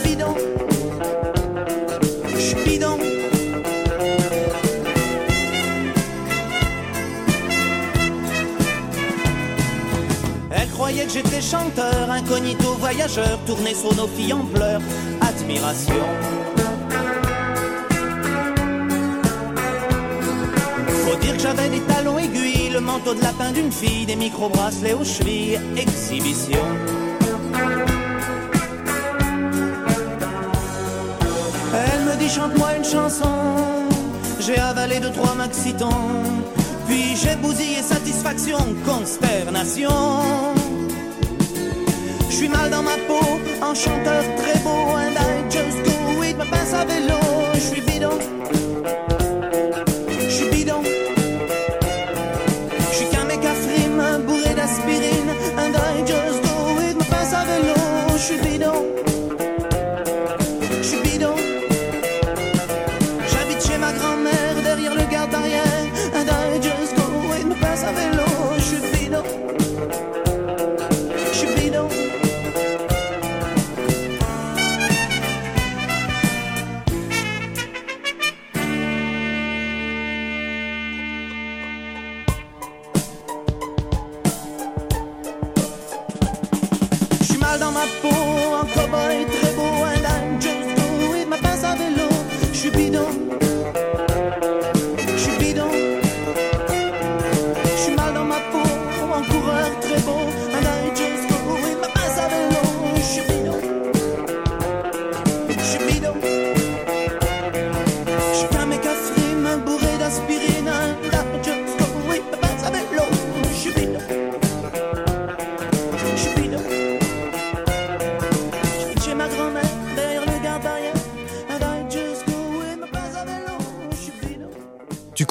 croyait 11.35 11.41
que 11.41 11.41
j'étais 11.41 11.41
chanteur, 11.41 12.11
incognito 12.11 12.75
voyageur, 12.75 13.39
tourné 13.47 13.75
sur 13.75 13.95
nos 13.95 14.07
filles 14.07 14.33
en 14.33 14.45
pleurs, 14.45 14.81
admiration. 15.21 15.95
Faut 21.05 21.17
dire 21.17 21.37
que 21.37 21.43
j'avais 21.43 21.69
des 21.69 21.81
talons 21.81 22.19
aiguilles, 22.19 22.71
le 22.71 22.81
manteau 22.81 23.15
de 23.15 23.23
lapin 23.23 23.53
d'une 23.53 23.73
fille, 23.73 24.07
des 24.07 24.17
micro-bracelets 24.17 24.95
aux 24.95 25.05
chevilles, 25.05 25.61
exhibition. 25.77 26.65
Elle 31.75 32.05
me 32.05 32.17
dit 32.19 32.29
chante-moi 32.29 32.77
une 32.77 32.85
chanson, 32.85 33.29
j'ai 34.41 34.59
avalé 34.59 35.01
deux 35.01 35.11
trois 35.11 35.35
maxitons, 35.35 35.89
puis 36.87 37.17
j'ai 37.17 37.37
bousillé 37.37 37.83
satisfaction, 37.83 38.59
consternation. 38.87 39.91
Je 42.35 42.39
suis 42.41 42.49
mal 42.49 42.69
dans 42.69 42.83
ma 42.83 42.97
peau, 43.07 43.39
en 43.63 43.75
chanteur 43.77 44.25
très 44.39 44.59
beau, 44.65 44.97
and 44.97 45.15
I 45.17 45.49
just 45.49 45.79
go 45.85 46.19
with 46.19 46.37
ma 46.37 46.45
pince 46.47 46.75
à 46.75 46.85
vélo. 46.85 47.15
Je 47.55 47.61
suis 47.61 47.81
bidon, 47.81 48.19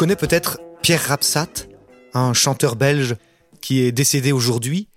connais 0.04 0.16
peut-être 0.18 0.60
Pierre 0.82 1.02
Rapsat, 1.02 1.48
un 2.14 2.34
chanteur 2.34 2.76
belge 2.76 3.16
qui 3.62 3.80
est 3.80 3.94
décédé 3.94 4.34
aujourd'hui 4.34 4.90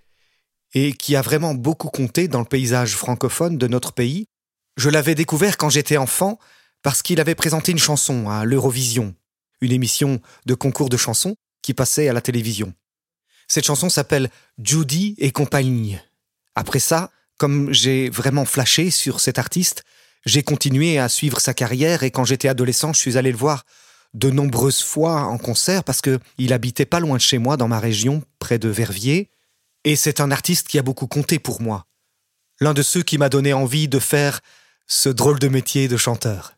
et 0.74 0.92
qui 0.94 1.14
a 1.14 1.22
vraiment 1.22 1.54
beaucoup 1.54 1.90
compté 1.90 2.26
dans 2.26 2.40
le 2.40 2.44
paysage 2.44 2.96
francophone 2.96 3.56
de 3.56 3.68
notre 3.68 3.92
pays. 3.92 4.26
Je 4.76 4.90
l'avais 4.90 5.14
découvert 5.14 5.58
quand 5.58 5.68
j'étais 5.68 5.96
enfant 5.96 6.40
parce 6.82 7.02
qu'il 7.02 7.20
avait 7.20 7.36
présenté 7.36 7.70
une 7.70 7.78
chanson 7.78 8.28
à 8.28 8.44
l'Eurovision, 8.44 9.14
une 9.60 9.70
émission 9.70 10.20
de 10.44 10.54
concours 10.54 10.88
de 10.88 10.96
chansons 10.96 11.36
qui 11.62 11.72
passait 11.72 12.08
à 12.08 12.12
la 12.12 12.20
télévision. 12.20 12.74
Cette 13.46 13.66
chanson 13.66 13.88
s'appelle 13.88 14.28
Judy 14.60 15.14
et 15.18 15.30
compagnie. 15.30 15.96
Après 16.56 16.80
ça, 16.80 17.12
comme 17.38 17.72
j'ai 17.72 18.10
vraiment 18.10 18.44
flashé 18.44 18.90
sur 18.90 19.20
cet 19.20 19.38
artiste, 19.38 19.84
j'ai 20.24 20.42
continué 20.42 20.98
à 20.98 21.08
suivre 21.08 21.38
sa 21.40 21.54
carrière 21.54 22.02
et 22.02 22.10
quand 22.10 22.24
j'étais 22.24 22.48
adolescent, 22.48 22.92
je 22.92 22.98
suis 22.98 23.16
allé 23.16 23.30
le 23.30 23.38
voir 23.38 23.64
de 24.16 24.30
nombreuses 24.30 24.82
fois 24.82 25.22
en 25.24 25.38
concert 25.38 25.84
parce 25.84 26.00
que 26.00 26.18
il 26.38 26.52
habitait 26.52 26.86
pas 26.86 27.00
loin 27.00 27.16
de 27.16 27.22
chez 27.22 27.38
moi 27.38 27.56
dans 27.56 27.68
ma 27.68 27.78
région, 27.78 28.22
près 28.38 28.58
de 28.58 28.68
Verviers, 28.68 29.30
et 29.84 29.94
c'est 29.94 30.20
un 30.20 30.30
artiste 30.30 30.68
qui 30.68 30.78
a 30.78 30.82
beaucoup 30.82 31.06
compté 31.06 31.38
pour 31.38 31.60
moi. 31.60 31.86
L'un 32.58 32.74
de 32.74 32.82
ceux 32.82 33.02
qui 33.02 33.18
m'a 33.18 33.28
donné 33.28 33.52
envie 33.52 33.88
de 33.88 33.98
faire 33.98 34.40
ce 34.86 35.10
drôle 35.10 35.38
de 35.38 35.48
métier 35.48 35.86
de 35.86 35.96
chanteur. 35.96 36.55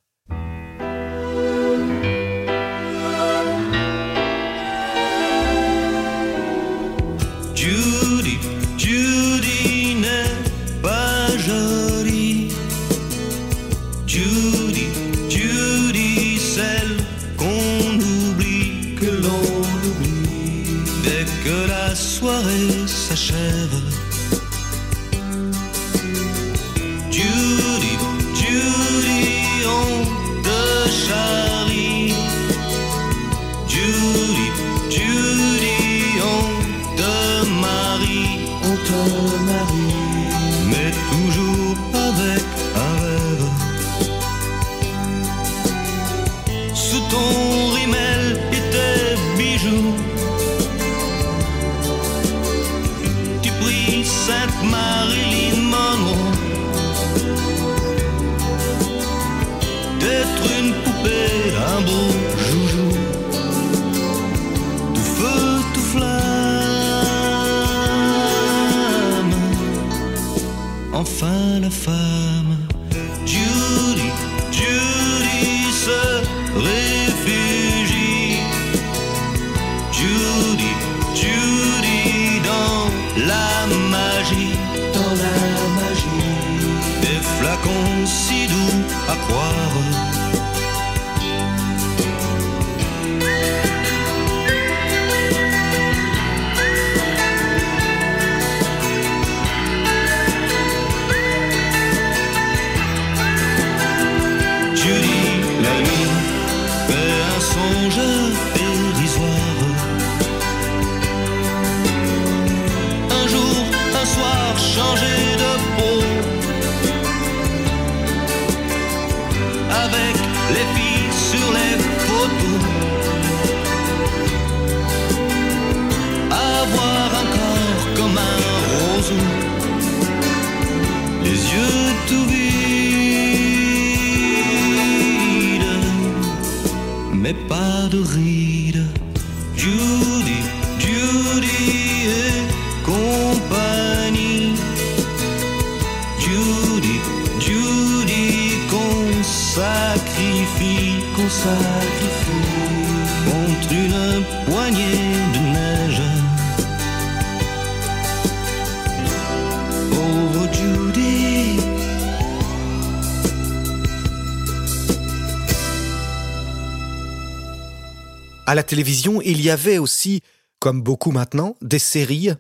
À 168.49 168.55
la 168.55 168.63
télévision, 168.63 169.21
il 169.21 169.43
y 169.43 169.51
avait 169.51 169.77
aussi, 169.77 170.23
comme 170.59 170.81
beaucoup 170.81 171.11
maintenant, 171.11 171.55
des 171.61 171.79
séries. 171.79 172.31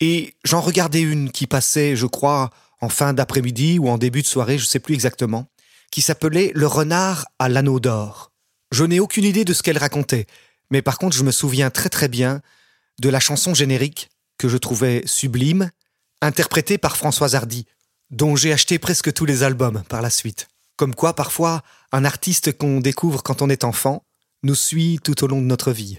Et 0.00 0.34
j'en 0.42 0.60
regardais 0.60 1.00
une 1.00 1.30
qui 1.30 1.46
passait, 1.46 1.94
je 1.94 2.06
crois, 2.06 2.50
en 2.80 2.88
fin 2.88 3.12
d'après-midi 3.12 3.78
ou 3.78 3.88
en 3.88 3.96
début 3.96 4.22
de 4.22 4.26
soirée, 4.26 4.58
je 4.58 4.64
ne 4.64 4.68
sais 4.68 4.80
plus 4.80 4.94
exactement, 4.94 5.46
qui 5.92 6.02
s'appelait 6.02 6.50
Le 6.56 6.66
renard 6.66 7.26
à 7.38 7.48
l'anneau 7.48 7.78
d'or. 7.78 8.32
Je 8.72 8.82
n'ai 8.82 8.98
aucune 8.98 9.22
idée 9.22 9.44
de 9.44 9.52
ce 9.52 9.62
qu'elle 9.62 9.78
racontait, 9.78 10.26
mais 10.72 10.82
par 10.82 10.98
contre, 10.98 11.16
je 11.16 11.22
me 11.22 11.30
souviens 11.30 11.70
très 11.70 11.90
très 11.90 12.08
bien 12.08 12.40
de 12.98 13.08
la 13.08 13.20
chanson 13.20 13.54
générique 13.54 14.10
que 14.38 14.48
je 14.48 14.56
trouvais 14.56 15.02
sublime, 15.06 15.70
interprétée 16.26 16.78
par 16.78 16.96
Françoise 16.96 17.34
Hardy, 17.34 17.66
dont 18.10 18.36
j'ai 18.36 18.52
acheté 18.52 18.78
presque 18.78 19.12
tous 19.12 19.24
les 19.24 19.42
albums 19.42 19.82
par 19.88 20.02
la 20.02 20.10
suite. 20.10 20.48
Comme 20.76 20.94
quoi, 20.94 21.14
parfois, 21.14 21.62
un 21.92 22.04
artiste 22.04 22.56
qu'on 22.56 22.80
découvre 22.80 23.22
quand 23.22 23.40
on 23.40 23.48
est 23.48 23.64
enfant 23.64 24.02
nous 24.42 24.54
suit 24.54 25.00
tout 25.02 25.24
au 25.24 25.26
long 25.26 25.40
de 25.40 25.46
notre 25.46 25.72
vie. 25.72 25.98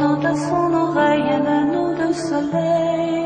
Emportant 0.00 0.24
à 0.24 0.34
son 0.34 0.74
oreille 0.74 1.22
un 1.22 1.46
anneau 1.46 1.94
de 1.94 2.12
soleil. 2.12 3.19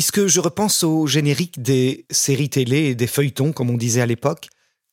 Puisque 0.00 0.28
je 0.28 0.40
repense 0.40 0.82
au 0.82 1.06
générique 1.06 1.60
des 1.60 2.06
séries 2.10 2.48
télé 2.48 2.84
et 2.84 2.94
des 2.94 3.06
feuilletons, 3.06 3.52
comme 3.52 3.68
on 3.68 3.76
disait 3.76 4.00
à 4.00 4.06
l'époque, 4.06 4.48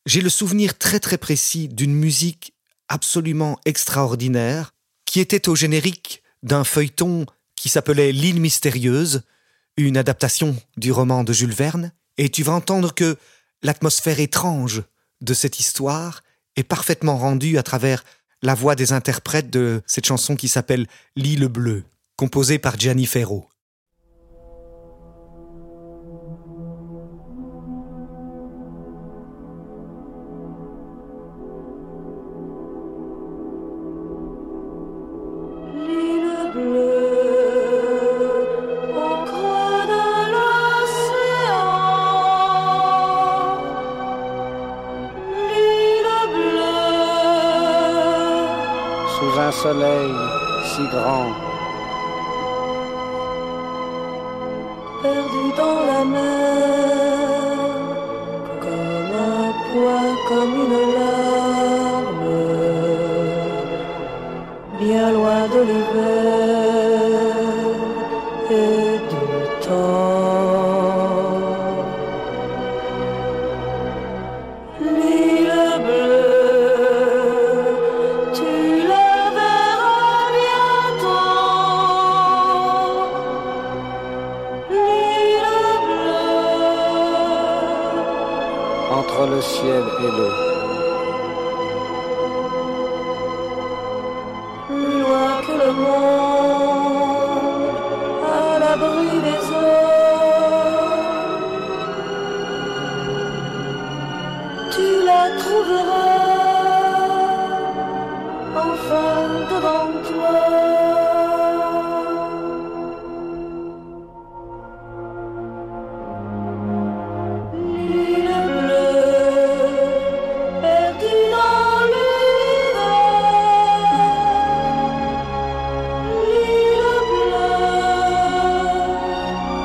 j'ai 0.06 0.20
le 0.20 0.28
souvenir 0.28 0.78
très 0.78 1.00
très 1.00 1.18
précis 1.18 1.70
d'une 1.70 1.94
musique 1.94 2.54
absolument 2.90 3.58
extraordinaire 3.64 4.74
qui 5.06 5.22
était 5.22 5.48
au 5.48 5.56
générique 5.56 6.24
d'un 6.44 6.66
feuilleton 6.66 7.26
qui 7.56 7.70
s'appelait 7.70 8.12
L'île 8.12 8.42
mystérieuse, 8.42 9.22
une 9.78 9.96
adaptation 9.96 10.58
du 10.76 10.92
roman 10.92 11.24
de 11.24 11.32
Jules 11.32 11.54
Verne, 11.54 11.94
et 12.18 12.28
tu 12.28 12.44
vas 12.44 12.52
entendre 12.52 12.94
que 12.94 13.16
l'atmosphère 13.64 14.20
étrange 14.20 14.84
de 15.22 15.34
cette 15.34 15.62
histoire 15.62 16.22
est 16.58 16.64
parfaitement 16.64 17.18
rendue 17.18 17.58
à 17.58 17.64
travers 17.64 18.04
la 18.42 18.56
voix 18.56 18.76
des 18.76 18.92
interprètes 18.92 19.52
de 19.52 19.82
cette 19.88 20.06
chanson 20.06 20.36
qui 20.36 20.50
s'appelle 20.50 20.86
L'île 21.16 21.48
bleue, 21.48 21.86
composée 22.18 22.60
par 22.60 22.78
Gianni 22.78 23.06
Ferro. 23.06 23.48
Sous 49.18 49.40
un 49.40 49.52
soleil 49.52 50.14
si 50.64 50.84
grand. 50.94 51.32
perdu 55.02 55.46
dans 55.58 55.80
la 55.92 56.06
mer 56.06 57.07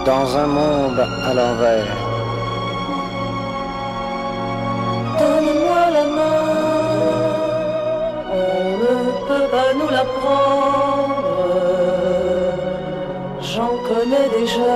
Dans 0.04 0.36
un 0.36 0.46
monde 0.46 1.00
à 1.00 1.34
l'envers. 1.34 2.12
donne-moi 5.18 5.82
la 5.96 6.04
main. 6.16 6.42
On 8.40 8.64
ne 8.82 8.94
peut 9.28 9.48
pas 9.54 9.70
nous 9.78 9.90
la 9.98 10.04
prendre. 10.18 11.22
J'en 13.40 13.74
connais 13.88 14.28
déjà 14.40 14.74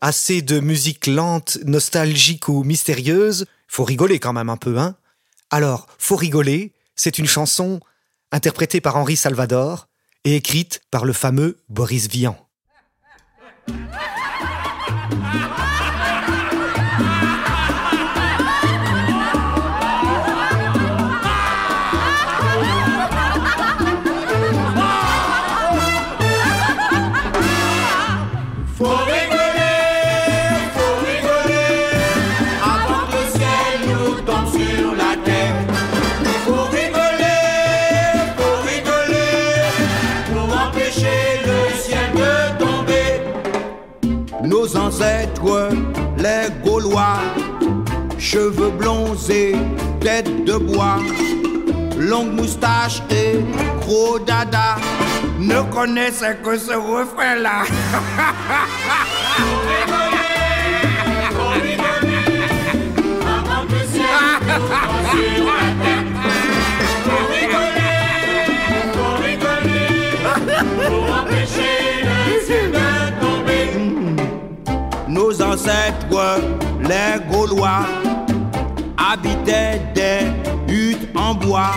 assez 0.00 0.42
de 0.42 0.60
musique 0.60 1.06
lente, 1.06 1.58
nostalgique 1.64 2.48
ou 2.48 2.64
mystérieuse. 2.64 3.46
Faut 3.66 3.84
rigoler 3.84 4.18
quand 4.18 4.32
même 4.32 4.48
un 4.48 4.56
peu, 4.56 4.78
hein 4.78 4.96
Alors, 5.50 5.86
Faut 5.98 6.16
rigoler, 6.16 6.72
c'est 6.96 7.18
une 7.18 7.26
chanson 7.26 7.80
interprétée 8.32 8.80
par 8.80 8.96
Henri 8.96 9.16
Salvador 9.16 9.88
et 10.24 10.36
écrite 10.36 10.82
par 10.90 11.04
le 11.04 11.12
fameux 11.12 11.58
Boris 11.68 12.08
Vian. 12.08 12.47
Nos 44.60 44.76
ancêtres, 44.76 45.68
les 46.16 46.48
Gaulois, 46.64 47.20
cheveux 48.18 48.70
blonds 48.70 49.14
et 49.30 49.54
tête 50.00 50.44
de 50.44 50.56
bois, 50.56 50.98
longue 51.96 52.32
moustache 52.32 53.00
et 53.08 53.38
gros 53.80 54.18
dada, 54.18 54.74
ne 55.38 55.62
connaissaient 55.72 56.38
que 56.42 56.58
ce 56.58 56.72
refrain-là. 56.72 57.62
Nos 75.58 75.64
ancêtres, 75.64 76.40
les 76.82 77.18
Gaulois, 77.30 77.86
habitaient 78.96 79.80
des 79.92 80.72
huttes 80.72 81.08
en 81.16 81.34
bois 81.34 81.72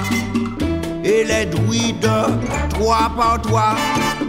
et 1.04 1.24
les 1.24 1.46
druides, 1.46 2.10
trois 2.70 3.12
par 3.18 3.42
trois, 3.42 3.76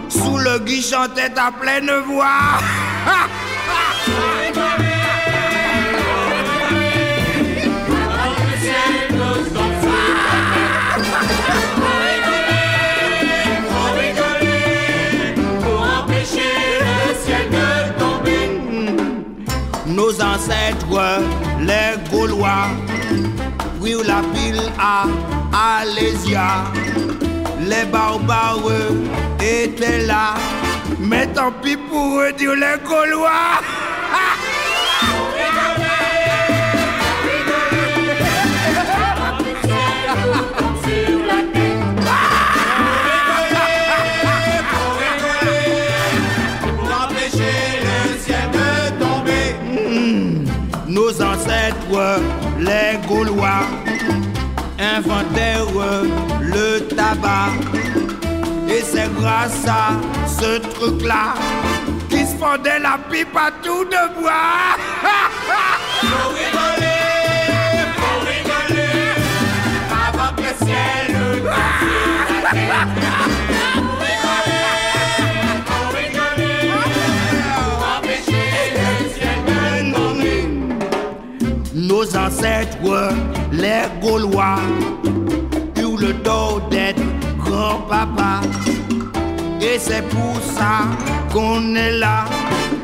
sous 0.09 0.37
le 0.37 0.57
gui 0.59 0.81
chantaient 0.81 1.37
à 1.37 1.51
pleine 1.51 1.91
voix. 2.07 2.59
Nos 19.93 20.19
ancêtres, 20.21 20.87
les 21.59 22.09
Gaulois, 22.11 22.67
la 23.81 24.21
pile 24.33 24.61
à 24.79 25.05
Alésia. 25.81 26.63
Les 27.59 27.85
barbares 27.91 28.59
étaient 29.39 30.05
là, 30.07 30.33
mais 30.99 31.27
tant 31.27 31.51
pis 31.61 31.77
pour 31.77 32.21
eux, 32.21 32.33
dire 32.33 32.55
les 32.55 32.77
Gaulois. 32.87 33.61
Gaulois, 53.43 53.67
inventèrent 54.79 55.65
le 56.41 56.79
tabac. 56.87 57.51
Et 58.69 58.81
c'est 58.81 59.13
grâce 59.15 59.65
à 59.67 59.91
ce 60.27 60.59
truc-là 60.59 61.33
qu'ils 62.09 62.27
se 62.27 62.81
la 62.81 62.97
pipe 63.09 63.35
à 63.35 63.51
tout 63.61 63.85
de 63.85 64.21
bois. 64.21 64.77
Les 83.51 83.83
Gaulois, 84.01 84.59
eurent 85.79 85.97
le 85.97 86.13
dos 86.13 86.59
d'être 86.69 87.01
grand-papa. 87.37 88.41
Et 89.61 89.79
c'est 89.79 90.01
pour 90.09 90.35
ça 90.41 90.89
qu'on 91.31 91.73
est 91.75 91.91
là 91.91 92.25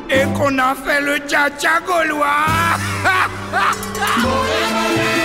et 0.09 0.23
qu'on 0.37 0.57
a 0.59 0.73
fait 0.75 1.01
le 1.01 1.17
tcha-tcha 1.17 1.81
gaulois. 1.85 2.45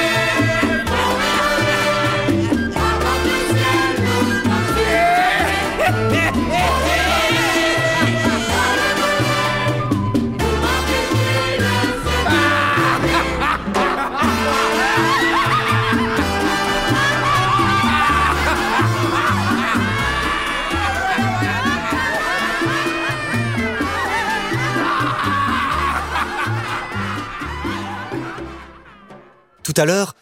Tout 29.75 29.81
à 29.81 29.87
l'heure, 29.87 30.15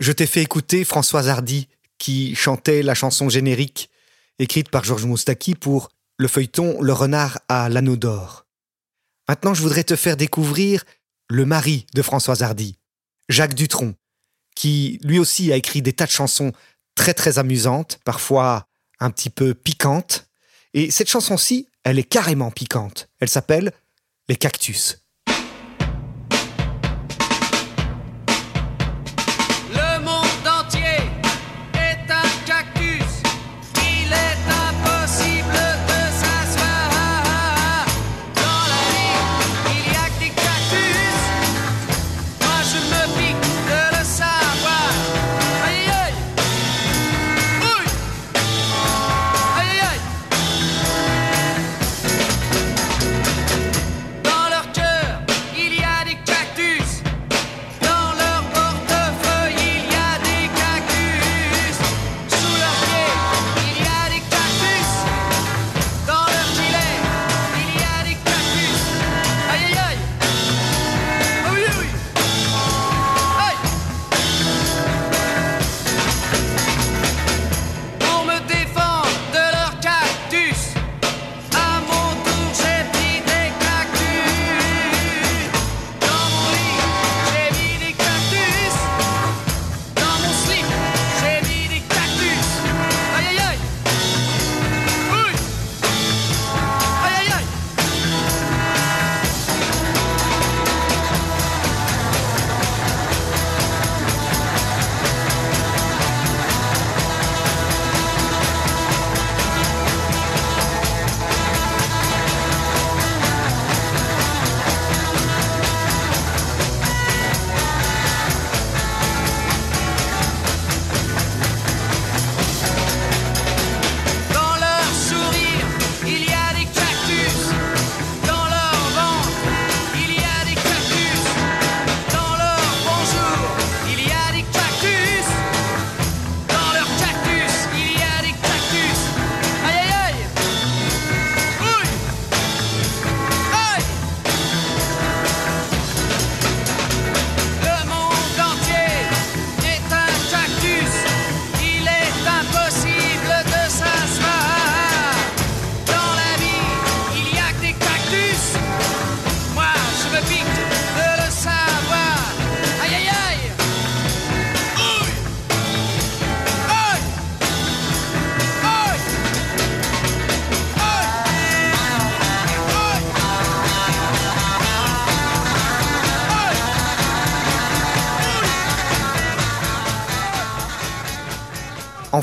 je 0.00 0.10
t'ai 0.10 0.26
fait 0.26 0.42
écouter 0.42 0.82
Françoise 0.82 1.28
Hardy 1.28 1.68
qui 1.96 2.34
chantait 2.34 2.82
la 2.82 2.94
chanson 2.94 3.28
générique 3.28 3.88
écrite 4.40 4.68
par 4.68 4.82
Georges 4.82 5.04
Moustaki 5.04 5.54
pour 5.54 5.90
le 6.16 6.26
feuilleton 6.26 6.82
Le 6.82 6.92
renard 6.92 7.38
à 7.48 7.68
l'anneau 7.68 7.94
d'or. 7.94 8.46
Maintenant, 9.28 9.54
je 9.54 9.62
voudrais 9.62 9.84
te 9.84 9.94
faire 9.94 10.16
découvrir 10.16 10.82
le 11.28 11.44
mari 11.44 11.86
de 11.94 12.02
Françoise 12.02 12.42
Hardy, 12.42 12.78
Jacques 13.28 13.54
Dutronc, 13.54 13.94
qui 14.56 14.98
lui 15.04 15.20
aussi 15.20 15.52
a 15.52 15.56
écrit 15.56 15.82
des 15.82 15.92
tas 15.92 16.06
de 16.06 16.10
chansons 16.10 16.50
très 16.96 17.14
très 17.14 17.38
amusantes, 17.38 18.00
parfois 18.04 18.66
un 18.98 19.12
petit 19.12 19.30
peu 19.30 19.54
piquantes. 19.54 20.26
Et 20.74 20.90
cette 20.90 21.08
chanson-ci, 21.10 21.68
elle 21.84 22.00
est 22.00 22.02
carrément 22.02 22.50
piquante. 22.50 23.08
Elle 23.20 23.28
s'appelle 23.28 23.72
Les 24.28 24.36
Cactus. 24.36 25.05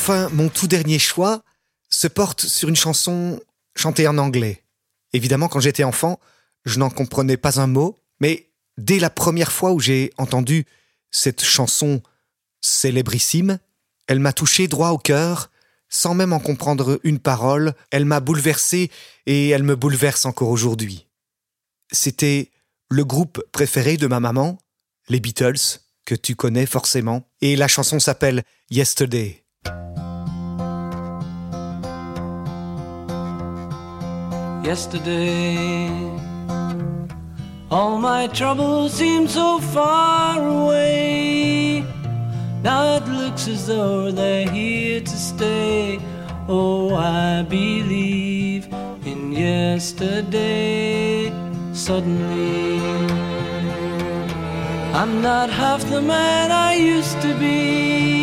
Enfin, 0.03 0.27
mon 0.33 0.49
tout 0.49 0.67
dernier 0.67 0.99
choix 0.99 1.43
se 1.89 2.09
porte 2.09 2.41
sur 2.41 2.67
une 2.67 2.75
chanson 2.75 3.39
chantée 3.73 4.05
en 4.05 4.17
anglais. 4.17 4.65
Évidemment, 5.13 5.47
quand 5.47 5.61
j'étais 5.61 5.85
enfant, 5.85 6.19
je 6.65 6.77
n'en 6.77 6.89
comprenais 6.89 7.37
pas 7.37 7.61
un 7.61 7.67
mot, 7.67 7.97
mais 8.19 8.49
dès 8.77 8.99
la 8.99 9.09
première 9.09 9.53
fois 9.53 9.71
où 9.71 9.79
j'ai 9.79 10.11
entendu 10.17 10.65
cette 11.09 11.41
chanson 11.41 12.03
célébrissime, 12.59 13.59
elle 14.07 14.19
m'a 14.19 14.33
touché 14.33 14.67
droit 14.67 14.89
au 14.89 14.97
cœur, 14.97 15.49
sans 15.87 16.15
même 16.15 16.33
en 16.33 16.41
comprendre 16.41 16.99
une 17.05 17.19
parole, 17.19 17.73
elle 17.89 18.03
m'a 18.03 18.19
bouleversé 18.19 18.91
et 19.25 19.47
elle 19.51 19.63
me 19.63 19.77
bouleverse 19.77 20.25
encore 20.25 20.49
aujourd'hui. 20.49 21.07
C'était 21.93 22.51
le 22.89 23.05
groupe 23.05 23.41
préféré 23.53 23.95
de 23.95 24.07
ma 24.07 24.19
maman, 24.19 24.57
les 25.07 25.21
Beatles, 25.21 25.79
que 26.03 26.15
tu 26.15 26.35
connais 26.35 26.65
forcément, 26.65 27.25
et 27.39 27.55
la 27.55 27.69
chanson 27.69 28.01
s'appelle 28.01 28.43
Yesterday. 28.69 29.42
Yesterday. 34.74 35.88
All 37.70 37.97
my 37.97 38.28
troubles 38.28 38.93
seem 38.93 39.28
so 39.28 39.59
far 39.59 40.39
away. 40.39 41.82
Now 42.64 42.97
it 42.97 43.05
looks 43.07 43.47
as 43.47 43.68
though 43.68 44.11
they're 44.11 44.49
here 44.49 45.01
to 45.01 45.18
stay. 45.32 45.99
Oh, 46.47 46.95
I 46.95 47.43
believe 47.43 48.68
in 49.05 49.32
yesterday. 49.32 51.32
Suddenly, 51.74 52.80
I'm 54.93 55.22
not 55.22 55.49
half 55.49 55.82
the 55.89 56.01
man 56.01 56.51
I 56.51 56.76
used 56.76 57.20
to 57.22 57.34
be. 57.38 58.22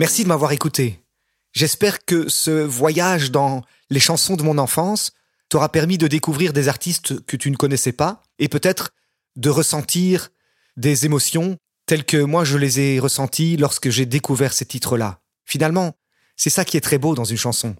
Merci 0.00 0.22
de 0.22 0.28
m'avoir 0.28 0.52
écouté. 0.52 1.04
J'espère 1.52 2.06
que 2.06 2.26
ce 2.30 2.64
voyage 2.64 3.30
dans 3.30 3.60
les 3.90 4.00
chansons 4.00 4.34
de 4.34 4.42
mon 4.42 4.56
enfance 4.56 5.12
t'aura 5.50 5.70
permis 5.70 5.98
de 5.98 6.06
découvrir 6.06 6.54
des 6.54 6.68
artistes 6.68 7.22
que 7.26 7.36
tu 7.36 7.50
ne 7.50 7.56
connaissais 7.56 7.92
pas 7.92 8.22
et 8.38 8.48
peut-être 8.48 8.94
de 9.36 9.50
ressentir 9.50 10.30
des 10.78 11.04
émotions 11.04 11.58
telles 11.84 12.06
que 12.06 12.16
moi 12.16 12.44
je 12.44 12.56
les 12.56 12.80
ai 12.80 12.98
ressenties 12.98 13.58
lorsque 13.58 13.90
j'ai 13.90 14.06
découvert 14.06 14.54
ces 14.54 14.64
titres-là. 14.64 15.20
Finalement, 15.44 15.92
c'est 16.34 16.48
ça 16.48 16.64
qui 16.64 16.78
est 16.78 16.80
très 16.80 16.96
beau 16.96 17.14
dans 17.14 17.26
une 17.26 17.36
chanson. 17.36 17.76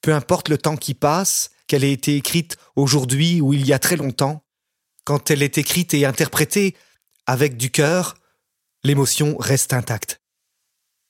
Peu 0.00 0.14
importe 0.14 0.50
le 0.50 0.58
temps 0.58 0.76
qui 0.76 0.94
passe, 0.94 1.50
qu'elle 1.66 1.82
ait 1.82 1.90
été 1.90 2.14
écrite 2.14 2.56
aujourd'hui 2.76 3.40
ou 3.40 3.52
il 3.52 3.66
y 3.66 3.72
a 3.72 3.80
très 3.80 3.96
longtemps, 3.96 4.44
quand 5.02 5.28
elle 5.28 5.42
est 5.42 5.58
écrite 5.58 5.92
et 5.92 6.06
interprétée 6.06 6.76
avec 7.26 7.56
du 7.56 7.72
cœur, 7.72 8.14
l'émotion 8.84 9.36
reste 9.40 9.72
intacte. 9.72 10.20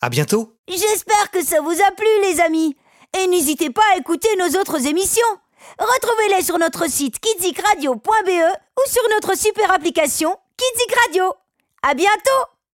À 0.00 0.10
bientôt! 0.10 0.56
J'espère 0.68 1.30
que 1.30 1.42
ça 1.42 1.60
vous 1.60 1.72
a 1.80 1.90
plu, 1.92 2.06
les 2.22 2.40
amis. 2.40 2.76
Et 3.18 3.26
n'hésitez 3.26 3.70
pas 3.70 3.82
à 3.92 3.98
écouter 3.98 4.28
nos 4.38 4.60
autres 4.60 4.86
émissions. 4.86 5.22
Retrouvez-les 5.78 6.42
sur 6.42 6.58
notre 6.58 6.90
site 6.90 7.18
kidsicradio.be 7.20 7.98
ou 7.98 8.90
sur 8.90 9.02
notre 9.10 9.36
super 9.36 9.72
application 9.72 10.36
Kidzik 10.56 10.94
Radio. 11.06 11.32
À 11.82 11.94
bientôt! 11.94 12.53